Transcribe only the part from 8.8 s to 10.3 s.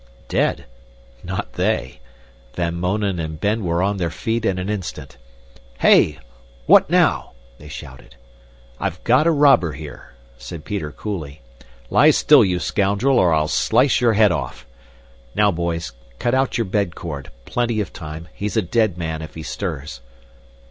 got a robber here,"